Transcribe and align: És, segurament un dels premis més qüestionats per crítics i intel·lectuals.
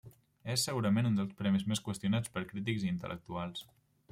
És, 0.53 0.61
segurament 0.69 1.09
un 1.09 1.19
dels 1.19 1.35
premis 1.41 1.67
més 1.73 1.81
qüestionats 1.89 2.33
per 2.39 2.45
crítics 2.55 2.87
i 2.89 2.93
intel·lectuals. 2.95 3.63